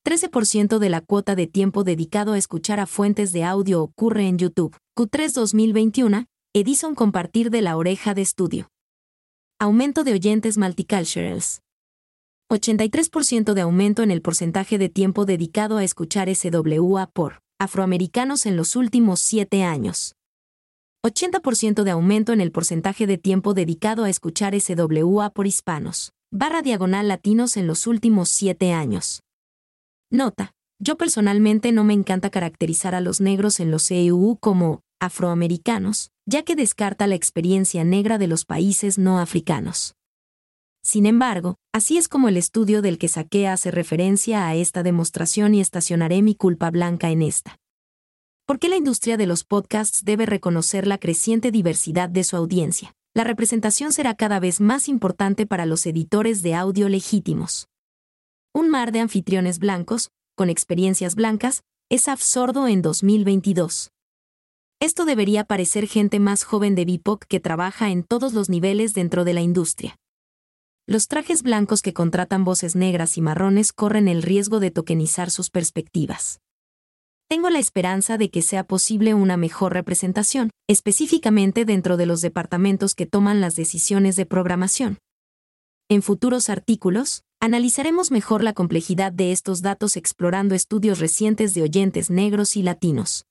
13% 0.06 0.80
de 0.80 0.90
la 0.90 1.02
cuota 1.02 1.36
de 1.36 1.48
tiempo 1.48 1.84
dedicado 1.84 2.34
a 2.34 2.38
escuchar 2.38 2.80
a 2.80 2.86
fuentes 2.86 3.34
de 3.34 3.44
audio 3.44 3.82
ocurre 3.82 4.28
en 4.28 4.38
YouTube. 4.38 4.76
Q3 4.98 5.34
2021, 5.34 6.26
Edison 6.54 6.96
compartir 6.96 7.50
de 7.50 7.62
la 7.62 7.76
oreja 7.76 8.14
de 8.14 8.22
estudio. 8.22 8.70
Aumento 9.60 10.06
de 10.06 10.14
oyentes 10.14 10.58
multiculturals. 10.58 11.60
83% 12.50 13.54
de 13.54 13.62
aumento 13.62 14.04
en 14.04 14.12
el 14.12 14.22
porcentaje 14.22 14.78
de 14.78 14.88
tiempo 14.88 15.26
dedicado 15.26 15.78
a 15.78 15.84
escuchar 15.84 16.34
SWA 16.34 17.08
por 17.08 17.40
afroamericanos 17.60 18.46
en 18.46 18.56
los 18.56 18.76
últimos 18.78 19.20
7 19.20 19.64
años. 19.64 20.16
80% 21.06 21.84
de 21.84 21.92
aumento 21.92 22.32
en 22.32 22.40
el 22.40 22.54
porcentaje 22.54 23.06
de 23.08 23.18
tiempo 23.18 23.54
dedicado 23.54 24.06
a 24.06 24.10
escuchar 24.10 24.58
SWA 24.58 25.32
por 25.32 25.48
hispanos, 25.48 26.14
barra 26.32 26.62
diagonal 26.62 27.10
latinos 27.10 27.58
en 27.58 27.68
los 27.68 27.88
últimos 27.88 28.30
7 28.30 28.72
años. 28.72 29.22
Nota, 30.10 30.54
yo 30.80 30.96
personalmente 30.96 31.74
no 31.74 31.84
me 31.84 31.94
encanta 31.94 32.30
caracterizar 32.30 32.96
a 32.96 33.02
los 33.02 33.20
negros 33.20 33.60
en 33.60 33.70
los 33.70 33.92
EU 33.92 34.38
como 34.40 34.80
afroamericanos, 35.02 36.10
ya 36.26 36.44
que 36.44 36.56
descarta 36.56 37.06
la 37.06 37.16
experiencia 37.16 37.84
negra 37.84 38.18
de 38.18 38.28
los 38.28 38.46
países 38.46 38.98
no 38.98 39.20
africanos. 39.20 39.96
Sin 40.82 41.06
embargo, 41.06 41.56
así 41.74 41.98
es 41.98 42.08
como 42.08 42.30
el 42.30 42.38
estudio 42.38 42.82
del 42.82 42.98
que 42.98 43.10
saqué 43.10 43.50
hace 43.50 43.72
referencia 43.72 44.48
a 44.48 44.56
esta 44.56 44.84
demostración 44.84 45.54
y 45.54 45.60
estacionaré 45.60 46.22
mi 46.22 46.36
culpa 46.36 46.72
blanca 46.72 47.10
en 47.10 47.24
esta. 47.24 47.58
¿Por 48.46 48.60
qué 48.60 48.68
la 48.68 48.76
industria 48.76 49.16
de 49.16 49.26
los 49.26 49.46
podcasts 49.46 50.04
debe 50.04 50.26
reconocer 50.26 50.86
la 50.86 50.98
creciente 50.98 51.50
diversidad 51.50 52.10
de 52.10 52.26
su 52.26 52.36
audiencia? 52.36 52.94
La 53.14 53.24
representación 53.24 53.94
será 53.94 54.16
cada 54.16 54.42
vez 54.42 54.60
más 54.60 54.90
importante 54.90 55.48
para 55.48 55.66
los 55.66 55.86
editores 55.86 56.44
de 56.44 56.54
audio 56.54 56.90
legítimos. 56.90 57.70
Un 58.54 58.70
mar 58.70 58.92
de 58.92 59.00
anfitriones 59.00 59.60
blancos, 59.60 60.10
con 60.36 60.50
experiencias 60.50 61.16
blancas, 61.16 61.64
es 61.90 62.10
absurdo 62.10 62.68
en 62.68 62.82
2022. 62.82 63.92
Esto 64.82 65.06
debería 65.06 65.46
parecer 65.46 65.88
gente 65.88 66.20
más 66.20 66.44
joven 66.44 66.76
de 66.76 66.84
BIPOC 66.84 67.24
que 67.24 67.40
trabaja 67.40 67.92
en 67.92 68.04
todos 68.04 68.34
los 68.34 68.50
niveles 68.50 68.94
dentro 68.94 69.24
de 69.24 69.34
la 69.34 69.42
industria. 69.42 69.96
los 70.86 71.08
trajes 71.08 71.44
blancos 71.44 71.82
que 71.82 71.94
contratan 71.94 72.44
voces 72.44 72.76
negras 72.76 73.18
y 73.18 73.22
marrones 73.22 73.72
corren 73.72 74.10
el 74.10 74.22
riesgo 74.22 74.60
de 74.60 74.70
tokenizar 74.70 75.32
sus 75.32 75.50
perspectivas. 75.50 76.43
Tengo 77.28 77.50
la 77.50 77.60
esperanza 77.60 78.18
de 78.18 78.30
que 78.30 78.42
sea 78.42 78.64
posible 78.64 79.14
una 79.14 79.38
mejor 79.38 79.74
representación, 79.74 80.52
específicamente 80.68 81.66
dentro 81.66 81.98
de 81.98 82.06
los 82.06 82.22
departamentos 82.22 82.96
que 82.96 83.06
toman 83.06 83.42
las 83.42 83.56
decisiones 83.56 84.16
de 84.16 84.26
programación. 84.26 85.00
En 85.90 86.02
futuros 86.02 86.50
artículos, 86.50 87.24
analizaremos 87.40 88.12
mejor 88.12 88.44
la 88.44 88.54
complejidad 88.54 89.12
de 89.12 89.32
estos 89.32 89.62
datos 89.62 89.98
explorando 89.98 90.56
estudios 90.56 91.00
recientes 91.00 91.54
de 91.54 91.64
oyentes 91.64 92.10
negros 92.10 92.56
y 92.56 92.64
latinos. 92.64 93.26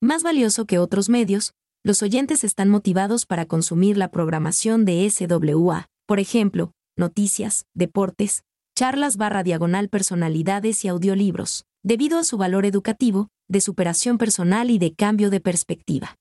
Más 0.00 0.22
valioso 0.22 0.64
que 0.66 0.78
otros 0.78 1.08
medios, 1.08 1.52
los 1.84 2.02
oyentes 2.02 2.44
están 2.44 2.68
motivados 2.68 3.26
para 3.26 3.46
consumir 3.46 3.96
la 3.96 4.10
programación 4.10 4.84
de 4.84 5.08
SWA, 5.08 5.86
por 6.06 6.20
ejemplo, 6.20 6.72
noticias, 6.96 7.66
deportes, 7.74 8.44
charlas 8.74 9.16
barra 9.16 9.42
diagonal 9.42 9.88
personalidades 9.88 10.84
y 10.84 10.88
audiolibros, 10.88 11.64
debido 11.82 12.18
a 12.18 12.24
su 12.24 12.36
valor 12.36 12.66
educativo, 12.66 13.28
de 13.48 13.60
superación 13.60 14.18
personal 14.18 14.70
y 14.70 14.78
de 14.78 14.94
cambio 14.94 15.30
de 15.30 15.40
perspectiva. 15.40 16.16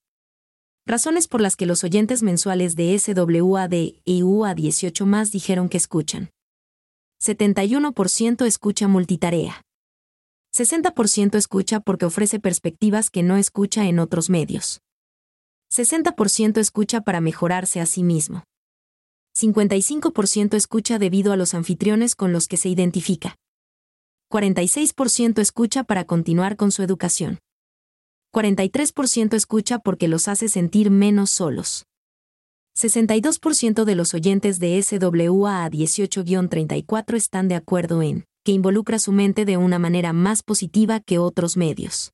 Razones 0.86 1.28
por 1.28 1.42
las 1.42 1.56
que 1.56 1.66
los 1.66 1.84
oyentes 1.84 2.24
mensuales 2.24 2.76
de 2.76 2.98
SWAD 2.98 3.74
y 4.06 4.24
UA 4.24 4.56
18 4.56 5.06
más 5.06 5.32
dijeron 5.32 5.70
que 5.70 5.78
escuchan. 5.78 6.32
71% 7.22 8.46
escucha 8.46 8.88
multitarea. 8.88 9.62
60% 10.56 11.36
escucha 11.36 11.80
porque 11.80 12.06
ofrece 12.06 12.40
perspectivas 12.40 13.10
que 13.10 13.22
no 13.22 13.38
escucha 13.38 13.86
en 13.86 14.00
otros 14.00 14.30
medios. 14.30 14.82
60% 15.72 16.58
escucha 16.58 17.02
para 17.02 17.22
mejorarse 17.22 17.82
a 17.82 17.86
sí 17.86 18.02
mismo. 18.02 18.44
55% 19.38 20.56
escucha 20.56 20.98
debido 20.98 21.32
a 21.32 21.36
los 21.36 21.54
anfitriones 21.54 22.16
con 22.16 22.34
los 22.34 22.48
que 22.48 22.58
se 22.58 22.70
identifica. 22.70 23.36
46% 24.32 25.40
escucha 25.42 25.84
para 25.84 26.06
continuar 26.06 26.56
con 26.56 26.72
su 26.72 26.84
educación. 26.84 27.40
43% 28.32 29.34
escucha 29.34 29.80
porque 29.80 30.08
los 30.08 30.28
hace 30.28 30.50
sentir 30.50 30.92
menos 30.92 31.32
solos. 31.32 31.86
62% 32.78 33.86
de 33.86 33.96
los 33.96 34.14
oyentes 34.14 34.60
de 34.60 34.82
SWA 34.84 35.66
a 35.66 35.70
18-34 35.72 37.16
están 37.16 37.48
de 37.48 37.56
acuerdo 37.56 38.04
en 38.04 38.26
que 38.46 38.52
involucra 38.52 39.00
su 39.00 39.12
mente 39.12 39.46
de 39.46 39.58
una 39.58 39.80
manera 39.80 40.14
más 40.14 40.44
positiva 40.44 41.00
que 41.00 41.18
otros 41.18 41.58
medios. 41.58 42.14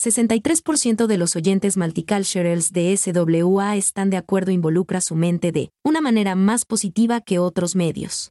63% 0.00 1.06
de 1.06 1.18
los 1.18 1.34
oyentes 1.34 1.76
multiculturals 1.76 2.72
de 2.72 2.96
SWA 2.96 3.76
están 3.76 4.10
de 4.10 4.16
acuerdo 4.16 4.52
involucra 4.52 5.00
su 5.00 5.16
mente 5.16 5.50
de 5.50 5.70
una 5.82 6.00
manera 6.00 6.36
más 6.36 6.64
positiva 6.64 7.20
que 7.20 7.40
otros 7.40 7.74
medios. 7.74 8.30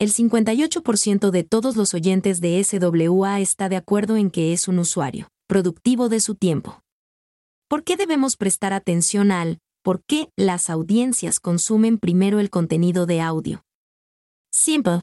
El 0.00 0.12
58% 0.12 1.30
de 1.30 1.44
todos 1.44 1.76
los 1.76 1.94
oyentes 1.94 2.40
de 2.40 2.62
SWA 2.64 3.38
está 3.38 3.68
de 3.68 3.76
acuerdo 3.76 4.16
en 4.16 4.30
que 4.30 4.52
es 4.52 4.66
un 4.66 4.80
usuario 4.80 5.28
productivo 5.46 6.08
de 6.08 6.18
su 6.18 6.34
tiempo. 6.34 6.80
¿Por 7.68 7.84
qué 7.84 7.96
debemos 7.96 8.36
prestar 8.36 8.72
atención 8.72 9.30
al 9.30 9.58
por 9.84 10.02
qué 10.04 10.30
las 10.36 10.68
audiencias 10.68 11.38
consumen 11.38 11.98
primero 11.98 12.40
el 12.40 12.50
contenido 12.50 13.06
de 13.06 13.20
audio? 13.20 13.62
Simple, 14.50 15.00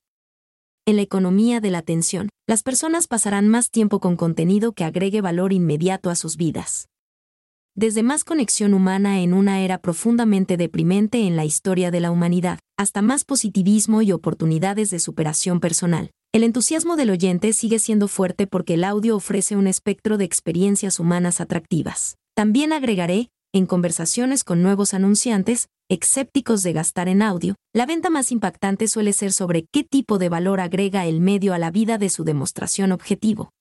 en 0.85 0.97
la 0.97 1.03
economía 1.03 1.61
de 1.61 1.71
la 1.71 1.77
atención, 1.77 2.29
las 2.45 2.61
personas 2.61 3.07
pasarán 3.07 3.47
más 3.47 3.69
tiempo 3.71 4.01
con 4.01 4.17
contenido 4.17 4.73
que 4.73 4.83
agregue 4.83 5.21
valor 5.21 5.53
inmediato 5.53 6.09
a 6.09 6.15
sus 6.15 6.35
vidas. 6.35 6.90
Desde 7.75 8.03
más 8.03 8.25
conexión 8.25 8.73
humana 8.73 9.21
en 9.21 9.33
una 9.33 9.61
era 9.61 9.77
profundamente 9.77 10.57
deprimente 10.57 11.25
en 11.25 11.37
la 11.37 11.45
historia 11.45 11.89
de 11.89 12.01
la 12.01 12.11
humanidad, 12.11 12.59
hasta 12.77 13.01
más 13.01 13.23
positivismo 13.23 14.01
y 14.01 14.11
oportunidades 14.11 14.89
de 14.89 14.99
superación 14.99 15.61
personal. 15.61 16.11
El 16.33 16.43
entusiasmo 16.43 16.97
del 16.97 17.11
oyente 17.11 17.53
sigue 17.53 17.79
siendo 17.79 18.09
fuerte 18.09 18.45
porque 18.45 18.73
el 18.73 18.83
audio 18.83 19.15
ofrece 19.15 19.55
un 19.55 19.67
espectro 19.67 20.17
de 20.17 20.25
experiencias 20.25 20.99
humanas 20.99 21.39
atractivas. 21.39 22.17
También 22.35 22.73
agregaré, 22.73 23.29
en 23.53 23.65
conversaciones 23.65 24.43
con 24.43 24.61
nuevos 24.61 24.93
anunciantes, 24.93 25.69
escépticos 25.89 26.63
de 26.63 26.73
gastar 26.73 27.07
en 27.07 27.21
audio, 27.21 27.55
la 27.73 27.85
venta 27.85 28.09
más 28.09 28.33
impactante 28.33 28.89
suele 28.89 29.13
ser 29.13 29.31
sobre 29.31 29.65
qué 29.71 29.85
tipo 29.85 30.17
de 30.17 30.27
valor 30.27 30.59
agrega 30.59 31.05
el 31.05 31.21
medio 31.21 31.53
a 31.53 31.57
la 31.57 31.71
vida 31.71 31.97
de 31.97 32.09
su 32.09 32.25
demostración 32.25 32.91
objetivo. 32.91 33.51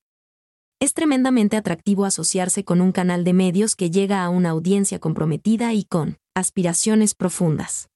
Es 0.82 0.94
tremendamente 0.94 1.58
atractivo 1.58 2.06
asociarse 2.06 2.64
con 2.64 2.80
un 2.80 2.90
canal 2.90 3.22
de 3.22 3.34
medios 3.34 3.76
que 3.76 3.90
llega 3.90 4.24
a 4.24 4.30
una 4.30 4.48
audiencia 4.48 4.98
comprometida 4.98 5.74
y 5.74 5.84
con 5.84 6.16
aspiraciones 6.34 7.14
profundas. 7.14 7.90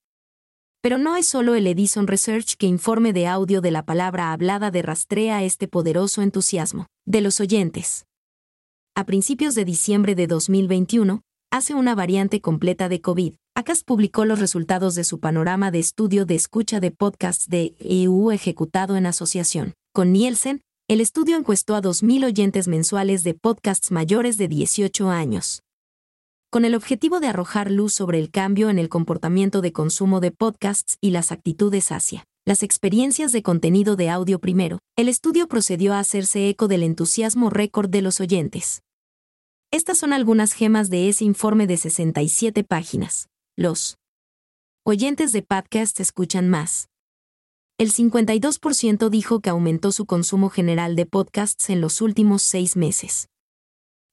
Pero 0.83 0.99
no 0.99 1.17
es 1.17 1.27
solo 1.27 1.55
el 1.55 1.67
Edison 1.67 2.07
Research 2.07 2.57
que 2.59 2.67
informe 2.67 3.15
de 3.15 3.27
audio 3.27 3.63
de 3.63 3.71
la 3.71 3.87
palabra 3.87 4.33
hablada 4.33 4.71
de 4.71 4.83
rastrea 4.83 5.43
este 5.45 5.67
poderoso 5.67 6.21
entusiasmo 6.21 6.87
de 7.07 7.23
los 7.23 7.41
oyentes. 7.41 8.05
A 8.95 9.07
principios 9.07 9.55
de 9.55 9.65
diciembre 9.65 10.15
de 10.15 10.27
2021, 10.27 11.23
hace 11.51 11.75
una 11.75 11.95
variante 11.95 12.43
completa 12.43 12.91
de 12.91 13.01
COVID. 13.01 13.33
ACAS 13.57 13.83
publicó 13.83 14.27
los 14.27 14.41
resultados 14.41 14.95
de 14.95 15.05
su 15.05 15.21
panorama 15.21 15.71
de 15.71 15.79
estudio 15.79 16.27
de 16.27 16.35
escucha 16.35 16.81
de 16.81 16.91
podcasts 16.91 17.49
de 17.49 17.75
EU 17.79 18.31
ejecutado 18.31 18.97
en 18.97 19.07
asociación. 19.07 19.73
Con 19.95 20.13
Nielsen, 20.13 20.61
el 20.87 21.01
estudio 21.01 21.39
encuestó 21.39 21.77
a 21.77 21.81
2.000 21.81 22.27
oyentes 22.27 22.69
mensuales 22.69 23.25
de 23.25 23.33
podcasts 23.33 23.91
mayores 23.91 24.37
de 24.37 24.49
18 24.49 25.09
años. 25.09 25.63
Con 26.51 26.67
el 26.67 26.75
objetivo 26.75 27.21
de 27.21 27.29
arrojar 27.29 27.71
luz 27.71 27.95
sobre 27.95 28.19
el 28.19 28.31
cambio 28.31 28.69
en 28.69 28.79
el 28.79 28.91
comportamiento 28.91 29.63
de 29.63 29.73
consumo 29.73 30.21
de 30.21 30.31
podcasts 30.31 30.99
y 31.01 31.11
las 31.11 31.33
actitudes 31.33 31.91
hacia 31.91 32.25
las 32.45 32.63
experiencias 32.63 33.33
de 33.33 33.43
contenido 33.43 33.97
de 33.97 34.11
audio 34.11 34.39
primero, 34.39 34.79
el 34.97 35.09
estudio 35.09 35.49
procedió 35.49 35.95
a 35.95 36.01
hacerse 36.01 36.51
eco 36.51 36.69
del 36.69 36.83
entusiasmo 36.83 37.49
récord 37.49 37.89
de 37.89 38.03
los 38.03 38.21
oyentes. 38.21 38.83
Estas 39.71 39.97
son 39.97 40.13
algunas 40.13 40.53
gemas 40.53 40.91
de 40.91 41.09
ese 41.09 41.25
informe 41.25 41.67
de 41.67 41.79
67 41.79 42.63
páginas. 42.63 43.29
Los 43.57 43.97
oyentes 44.85 45.33
de 45.33 45.41
podcast 45.41 45.99
escuchan 46.01 46.51
más. 46.51 46.89
El 47.77 47.93
52% 47.93 49.09
dijo 49.09 49.41
que 49.41 49.51
aumentó 49.51 49.91
su 49.91 50.07
consumo 50.07 50.49
general 50.49 50.95
de 50.95 51.07
podcasts 51.07 51.71
en 51.71 51.81
los 51.81 52.01
últimos 52.01 52.43
seis 52.43 52.77
meses. 52.77 53.29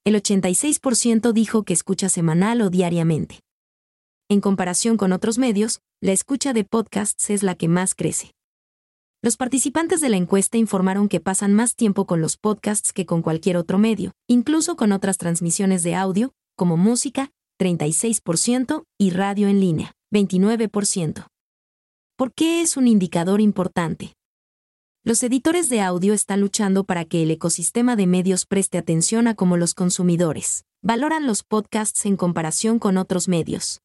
El 0.03 0.15
86% 0.15 1.31
dijo 1.31 1.61
que 1.61 1.73
escucha 1.73 2.09
semanal 2.09 2.61
o 2.61 2.71
diariamente. 2.71 3.41
En 4.29 4.41
comparación 4.41 4.97
con 4.97 5.11
otros 5.11 5.37
medios, 5.37 5.81
la 6.01 6.11
escucha 6.11 6.53
de 6.53 6.63
podcasts 6.63 7.29
es 7.29 7.43
la 7.43 7.53
que 7.53 7.67
más 7.67 7.93
crece. 7.93 8.31
Los 9.21 9.37
participantes 9.37 10.01
de 10.01 10.09
la 10.09 10.17
encuesta 10.17 10.57
informaron 10.57 11.07
que 11.07 11.19
pasan 11.19 11.53
más 11.53 11.75
tiempo 11.75 12.07
con 12.07 12.19
los 12.19 12.37
podcasts 12.37 12.91
que 12.91 13.05
con 13.05 13.21
cualquier 13.21 13.57
otro 13.57 13.77
medio, 13.77 14.13
incluso 14.27 14.75
con 14.75 14.91
otras 14.91 15.19
transmisiones 15.19 15.83
de 15.83 15.93
audio, 15.93 16.33
como 16.55 16.77
música, 16.77 17.29
36%, 17.59 18.85
y 18.97 19.11
radio 19.11 19.49
en 19.49 19.59
línea, 19.59 19.93
29%. 20.11 21.30
¿Por 22.21 22.35
qué 22.35 22.61
es 22.61 22.77
un 22.77 22.87
indicador 22.87 23.41
importante? 23.41 24.13
Los 25.03 25.23
editores 25.23 25.69
de 25.69 25.81
audio 25.81 26.13
están 26.13 26.39
luchando 26.39 26.83
para 26.83 27.03
que 27.03 27.23
el 27.23 27.31
ecosistema 27.31 27.95
de 27.95 28.05
medios 28.05 28.45
preste 28.45 28.77
atención 28.77 29.27
a 29.27 29.33
cómo 29.33 29.57
los 29.57 29.73
consumidores 29.73 30.63
valoran 30.83 31.25
los 31.25 31.41
podcasts 31.41 32.05
en 32.05 32.17
comparación 32.17 32.77
con 32.77 32.97
otros 32.97 33.27
medios 33.27 33.79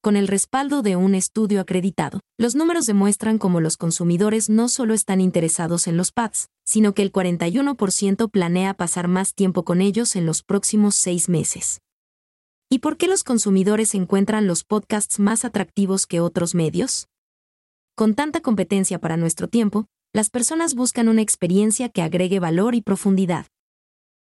con 0.00 0.16
el 0.16 0.26
respaldo 0.26 0.82
de 0.82 0.96
un 0.96 1.14
estudio 1.14 1.60
acreditado. 1.60 2.18
Los 2.38 2.56
números 2.56 2.86
demuestran 2.86 3.38
cómo 3.38 3.60
los 3.60 3.76
consumidores 3.76 4.50
no 4.50 4.68
solo 4.68 4.92
están 4.92 5.20
interesados 5.20 5.86
en 5.86 5.96
los 5.96 6.10
pads, 6.10 6.48
sino 6.66 6.92
que 6.92 7.02
el 7.02 7.12
41% 7.12 8.30
planea 8.32 8.74
pasar 8.74 9.06
más 9.06 9.32
tiempo 9.32 9.64
con 9.64 9.80
ellos 9.80 10.16
en 10.16 10.26
los 10.26 10.42
próximos 10.42 10.96
seis 10.96 11.28
meses. 11.28 11.78
¿Y 12.68 12.80
por 12.80 12.96
qué 12.96 13.06
los 13.06 13.22
consumidores 13.22 13.94
encuentran 13.94 14.48
los 14.48 14.64
podcasts 14.64 15.20
más 15.20 15.44
atractivos 15.44 16.08
que 16.08 16.18
otros 16.18 16.56
medios? 16.56 17.06
Con 17.96 18.16
tanta 18.16 18.40
competencia 18.40 18.98
para 18.98 19.16
nuestro 19.16 19.46
tiempo, 19.46 19.86
las 20.12 20.28
personas 20.28 20.74
buscan 20.74 21.08
una 21.08 21.22
experiencia 21.22 21.88
que 21.88 22.02
agregue 22.02 22.40
valor 22.40 22.74
y 22.74 22.82
profundidad. 22.82 23.46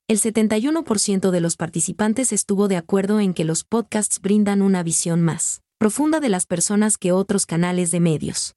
El 0.06 0.20
71% 0.20 1.30
de 1.30 1.40
los 1.40 1.56
participantes 1.56 2.32
estuvo 2.32 2.68
de 2.68 2.76
acuerdo 2.76 3.20
en 3.20 3.32
que 3.32 3.44
los 3.44 3.64
podcasts 3.64 4.20
brindan 4.20 4.60
una 4.60 4.82
visión 4.82 5.22
más 5.22 5.62
profunda 5.78 6.20
de 6.20 6.28
las 6.28 6.44
personas 6.44 6.98
que 6.98 7.12
otros 7.12 7.46
canales 7.46 7.90
de 7.90 8.00
medios. 8.00 8.54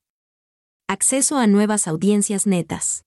Acceso 0.88 1.38
a 1.38 1.46
nuevas 1.46 1.88
audiencias 1.88 2.46
netas. 2.46 3.04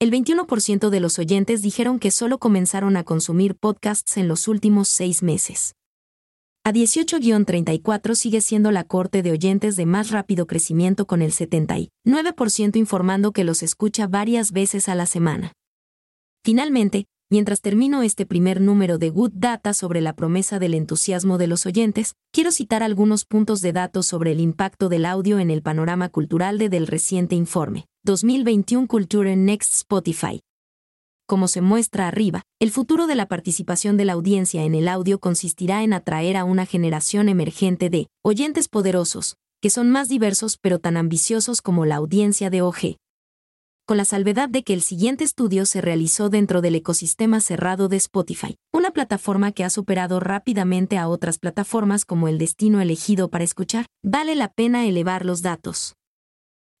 El 0.00 0.10
21% 0.10 0.90
de 0.90 1.00
los 1.00 1.20
oyentes 1.20 1.62
dijeron 1.62 2.00
que 2.00 2.10
solo 2.10 2.38
comenzaron 2.38 2.96
a 2.96 3.04
consumir 3.04 3.54
podcasts 3.54 4.16
en 4.16 4.26
los 4.26 4.48
últimos 4.48 4.88
seis 4.88 5.22
meses. 5.22 5.74
A 6.66 6.72
18-34 6.72 8.14
sigue 8.14 8.40
siendo 8.40 8.70
la 8.70 8.84
corte 8.84 9.22
de 9.22 9.32
oyentes 9.32 9.76
de 9.76 9.84
más 9.84 10.10
rápido 10.10 10.46
crecimiento 10.46 11.06
con 11.06 11.20
el 11.20 11.30
79% 11.30 12.76
informando 12.76 13.32
que 13.32 13.44
los 13.44 13.62
escucha 13.62 14.06
varias 14.06 14.50
veces 14.50 14.88
a 14.88 14.94
la 14.94 15.04
semana. 15.06 15.52
Finalmente, 16.42 17.06
Mientras 17.30 17.62
termino 17.62 18.02
este 18.02 18.26
primer 18.26 18.60
número 18.60 18.98
de 18.98 19.08
Good 19.08 19.32
Data 19.34 19.72
sobre 19.72 20.02
la 20.02 20.14
promesa 20.14 20.58
del 20.58 20.74
entusiasmo 20.74 21.36
de 21.38 21.46
los 21.46 21.64
oyentes, 21.64 22.14
quiero 22.32 22.52
citar 22.52 22.82
algunos 22.82 23.24
puntos 23.24 23.62
de 23.62 23.72
datos 23.72 24.06
sobre 24.06 24.32
el 24.32 24.40
impacto 24.40 24.88
del 24.90 25.06
audio 25.06 25.38
en 25.38 25.50
el 25.50 25.62
panorama 25.62 26.10
cultural 26.10 26.58
de 26.58 26.68
del 26.68 26.86
reciente 26.86 27.34
informe 27.34 27.86
2021 28.04 28.86
Culture 28.86 29.34
Next 29.36 29.74
Spotify. 29.74 30.42
Como 31.26 31.48
se 31.48 31.62
muestra 31.62 32.06
arriba, 32.06 32.42
el 32.60 32.70
futuro 32.70 33.06
de 33.06 33.14
la 33.14 33.26
participación 33.26 33.96
de 33.96 34.04
la 34.04 34.12
audiencia 34.12 34.64
en 34.64 34.74
el 34.74 34.88
audio 34.88 35.20
consistirá 35.20 35.82
en 35.82 35.94
atraer 35.94 36.36
a 36.36 36.44
una 36.44 36.66
generación 36.66 37.30
emergente 37.30 37.88
de 37.88 38.08
oyentes 38.22 38.68
poderosos, 38.68 39.36
que 39.62 39.70
son 39.70 39.90
más 39.90 40.10
diversos 40.10 40.58
pero 40.58 40.78
tan 40.78 40.98
ambiciosos 40.98 41.62
como 41.62 41.86
la 41.86 41.96
audiencia 41.96 42.50
de 42.50 42.60
OG 42.60 42.96
con 43.86 43.98
la 43.98 44.06
salvedad 44.06 44.48
de 44.48 44.62
que 44.62 44.72
el 44.72 44.80
siguiente 44.80 45.24
estudio 45.24 45.66
se 45.66 45.82
realizó 45.82 46.30
dentro 46.30 46.62
del 46.62 46.74
ecosistema 46.74 47.40
cerrado 47.40 47.88
de 47.88 47.96
Spotify, 47.98 48.56
una 48.72 48.92
plataforma 48.92 49.52
que 49.52 49.62
ha 49.62 49.70
superado 49.70 50.20
rápidamente 50.20 50.96
a 50.96 51.06
otras 51.06 51.38
plataformas 51.38 52.06
como 52.06 52.28
el 52.28 52.38
destino 52.38 52.80
elegido 52.80 53.28
para 53.28 53.44
escuchar, 53.44 53.86
vale 54.02 54.36
la 54.36 54.48
pena 54.48 54.86
elevar 54.86 55.26
los 55.26 55.42
datos. 55.42 55.96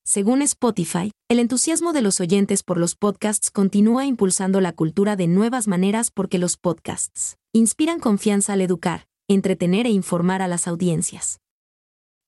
Según 0.06 0.42
Spotify, 0.42 1.12
el 1.30 1.38
entusiasmo 1.38 1.94
de 1.94 2.02
los 2.02 2.20
oyentes 2.20 2.62
por 2.62 2.76
los 2.76 2.94
podcasts 2.94 3.50
continúa 3.50 4.04
impulsando 4.04 4.60
la 4.60 4.72
cultura 4.72 5.16
de 5.16 5.28
nuevas 5.28 5.66
maneras 5.66 6.10
porque 6.10 6.36
los 6.36 6.58
podcasts 6.58 7.38
inspiran 7.54 8.00
confianza 8.00 8.52
al 8.52 8.60
educar, 8.60 9.06
entretener 9.28 9.86
e 9.86 9.90
informar 9.90 10.42
a 10.42 10.48
las 10.48 10.68
audiencias. 10.68 11.38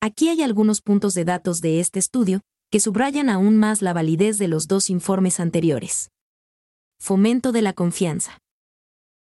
Aquí 0.01 0.31
hay 0.31 0.43
algunos 0.43 0.81
puntos 0.81 1.13
de 1.13 1.27
datos 1.27 1.61
de 1.61 1.81
este 1.81 1.99
estudio, 1.99 2.41
que 2.71 2.81
subrayan 2.81 3.29
aún 3.29 3.59
más 3.59 3.83
la 3.83 3.93
validez 3.93 4.39
de 4.39 4.49
los 4.49 4.69
dos 4.69 4.89
informes 4.89 5.39
anteriores. 5.39 6.11
Fomento 6.99 7.53
de 7.53 7.61
la 7.61 7.75
confianza. 7.75 8.39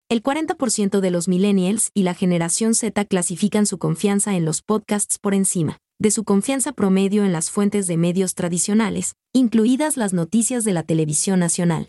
El 0.08 0.22
40% 0.22 1.00
de 1.00 1.10
los 1.10 1.28
millennials 1.28 1.90
y 1.92 2.04
la 2.04 2.14
generación 2.14 2.74
Z 2.74 3.04
clasifican 3.04 3.66
su 3.66 3.76
confianza 3.76 4.34
en 4.34 4.46
los 4.46 4.62
podcasts 4.62 5.18
por 5.18 5.34
encima 5.34 5.78
de 5.98 6.10
su 6.10 6.24
confianza 6.24 6.72
promedio 6.72 7.24
en 7.24 7.32
las 7.32 7.50
fuentes 7.50 7.86
de 7.86 7.96
medios 7.96 8.34
tradicionales, 8.34 9.14
incluidas 9.32 9.96
las 9.96 10.12
noticias 10.12 10.64
de 10.64 10.72
la 10.72 10.82
televisión 10.82 11.40
nacional, 11.40 11.88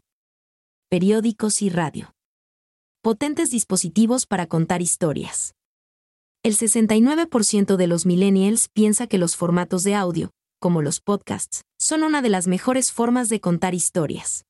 periódicos 0.89 1.61
y 1.61 1.69
radio. 1.69 2.13
Potentes 3.01 3.51
dispositivos 3.51 4.25
para 4.25 4.47
contar 4.47 4.81
historias. 4.81 5.53
El 6.43 6.55
69% 6.55 7.75
de 7.75 7.87
los 7.87 8.05
millennials 8.05 8.69
piensa 8.69 9.07
que 9.07 9.17
los 9.17 9.35
formatos 9.35 9.83
de 9.83 9.95
audio, 9.95 10.31
como 10.59 10.81
los 10.81 11.01
podcasts, 11.01 11.63
son 11.77 12.03
una 12.03 12.21
de 12.21 12.29
las 12.29 12.47
mejores 12.47 12.91
formas 12.91 13.27
de 13.27 13.41
contar 13.41 13.73
historias. 13.73 14.45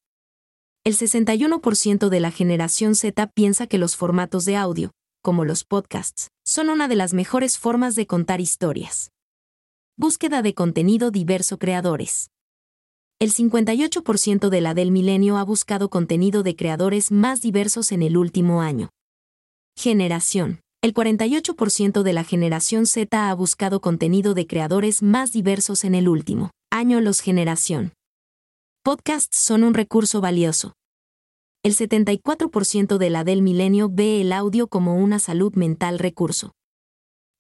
El 0.83 0.95
61% 0.95 2.09
de 2.09 2.19
la 2.19 2.31
generación 2.31 2.95
Z 2.95 3.27
piensa 3.27 3.67
que 3.67 3.77
los 3.77 3.95
formatos 3.95 4.45
de 4.45 4.55
audio, 4.55 4.91
como 5.23 5.43
los 5.43 5.65
podcasts, 5.65 6.29
son 6.45 6.69
una 6.69 6.87
de 6.87 6.95
las 6.95 7.13
mejores 7.13 7.57
formas 7.57 7.95
de 7.95 8.07
contar 8.07 8.39
historias. 8.39 9.11
Búsqueda 9.99 10.43
de 10.43 10.53
contenido 10.53 11.09
diverso 11.09 11.57
creadores. 11.57 12.29
El 13.19 13.33
58% 13.33 14.49
de 14.49 14.61
la 14.61 14.75
del 14.75 14.91
milenio 14.91 15.37
ha 15.37 15.43
buscado 15.43 15.89
contenido 15.89 16.43
de 16.43 16.55
creadores 16.55 17.11
más 17.11 17.41
diversos 17.41 17.91
en 17.91 18.03
el 18.03 18.15
último 18.15 18.61
año. 18.61 18.89
Generación. 19.75 20.59
El 20.83 20.93
48% 20.93 22.03
de 22.03 22.13
la 22.13 22.23
generación 22.23 22.85
Z 22.85 23.27
ha 23.27 23.33
buscado 23.33 23.81
contenido 23.81 24.35
de 24.35 24.45
creadores 24.45 25.01
más 25.01 25.31
diversos 25.31 25.83
en 25.83 25.95
el 25.95 26.07
último 26.07 26.51
año. 26.69 27.01
Los 27.01 27.21
generación. 27.21 27.93
Podcasts 28.83 29.39
son 29.39 29.63
un 29.63 29.73
recurso 29.73 30.21
valioso. 30.21 30.73
El 31.63 31.75
74% 31.75 32.99
de 32.99 33.09
la 33.09 33.23
del 33.23 33.41
milenio 33.41 33.89
ve 33.91 34.21
el 34.21 34.31
audio 34.31 34.67
como 34.67 34.95
una 34.95 35.17
salud 35.17 35.55
mental 35.55 35.97
recurso. 35.97 36.51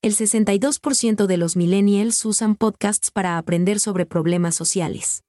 El 0.03 0.15
62% 0.15 1.25
de 1.25 1.37
los 1.37 1.55
millennials 1.55 2.23
usan 2.23 2.55
podcasts 2.55 3.09
para 3.09 3.39
aprender 3.39 3.79
sobre 3.79 4.05
problemas 4.05 4.53
sociales. 4.53 5.23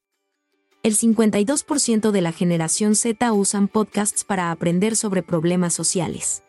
El 0.82 0.94
52% 0.94 2.10
de 2.10 2.20
la 2.20 2.32
generación 2.32 2.94
Z 2.94 3.32
usan 3.32 3.68
podcasts 3.68 4.24
para 4.24 4.50
aprender 4.50 4.94
sobre 4.94 5.22
problemas 5.22 5.72
sociales. 5.72 6.42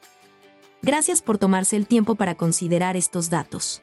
Gracias 0.82 1.22
por 1.22 1.38
tomarse 1.38 1.78
el 1.78 1.88
tiempo 1.88 2.16
para 2.16 2.36
considerar 2.36 2.98
estos 2.98 3.30
datos. 3.30 3.82